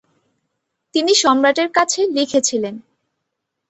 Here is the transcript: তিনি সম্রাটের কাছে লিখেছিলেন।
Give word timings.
তিনি 0.95 1.11
সম্রাটের 1.15 1.69
কাছে 1.71 1.99
লিখেছিলেন। 2.15 2.75